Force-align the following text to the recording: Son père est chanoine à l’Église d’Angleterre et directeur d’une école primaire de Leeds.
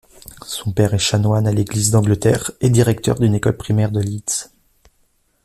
Son 0.47 0.71
père 0.71 0.95
est 0.95 0.97
chanoine 0.97 1.45
à 1.45 1.51
l’Église 1.51 1.91
d’Angleterre 1.91 2.49
et 2.59 2.71
directeur 2.71 3.19
d’une 3.19 3.35
école 3.35 3.55
primaire 3.55 3.91
de 3.91 4.01
Leeds. 4.01 4.49